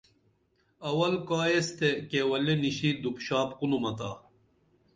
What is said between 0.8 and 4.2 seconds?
اول کائیس تے کیولے نِشی دُپ شاپ کُنُمہ تا